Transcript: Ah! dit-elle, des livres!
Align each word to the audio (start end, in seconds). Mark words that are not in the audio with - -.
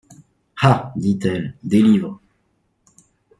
Ah! 0.59 0.93
dit-elle, 0.95 1.55
des 1.61 1.83
livres! 1.83 2.19